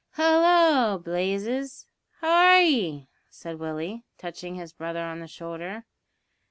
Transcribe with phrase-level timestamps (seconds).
[0.13, 1.85] "Hallo, Blazes!
[2.21, 5.85] how are ye?" said Willie, touching his brother on the shoulder.